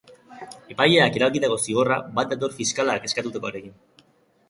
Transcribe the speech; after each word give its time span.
Epaileak 0.75 1.19
erabakitako 1.19 1.59
zigorra 1.67 2.01
bat 2.19 2.35
dator 2.35 2.59
fiskalak 2.59 3.09
eskatutakoarekin. 3.11 3.81